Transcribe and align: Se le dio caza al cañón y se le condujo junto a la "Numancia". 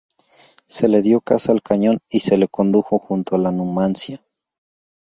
Se 0.75 0.87
le 0.87 1.03
dio 1.03 1.21
caza 1.21 1.51
al 1.51 1.61
cañón 1.61 1.99
y 2.09 2.21
se 2.21 2.35
le 2.35 2.47
condujo 2.47 2.97
junto 2.97 3.35
a 3.35 3.37
la 3.37 3.51
"Numancia". 3.51 4.25